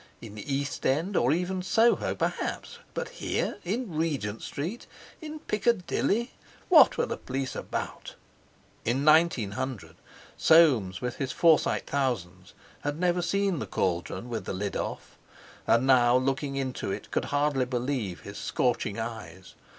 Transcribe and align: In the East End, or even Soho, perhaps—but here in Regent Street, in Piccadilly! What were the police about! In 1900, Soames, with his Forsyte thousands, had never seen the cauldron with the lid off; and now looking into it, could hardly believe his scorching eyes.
In 0.19 0.33
the 0.33 0.51
East 0.51 0.83
End, 0.83 1.15
or 1.15 1.31
even 1.31 1.61
Soho, 1.61 2.15
perhaps—but 2.15 3.09
here 3.09 3.59
in 3.63 3.95
Regent 3.95 4.41
Street, 4.41 4.87
in 5.21 5.37
Piccadilly! 5.41 6.31
What 6.69 6.97
were 6.97 7.05
the 7.05 7.17
police 7.17 7.55
about! 7.55 8.15
In 8.83 9.05
1900, 9.05 9.95
Soames, 10.35 11.01
with 11.01 11.17
his 11.17 11.31
Forsyte 11.31 11.85
thousands, 11.85 12.55
had 12.79 12.99
never 12.99 13.21
seen 13.21 13.59
the 13.59 13.67
cauldron 13.67 14.27
with 14.27 14.45
the 14.45 14.53
lid 14.53 14.75
off; 14.75 15.19
and 15.67 15.85
now 15.85 16.17
looking 16.17 16.55
into 16.55 16.89
it, 16.91 17.11
could 17.11 17.25
hardly 17.25 17.65
believe 17.65 18.21
his 18.21 18.39
scorching 18.39 18.97
eyes. 18.97 19.53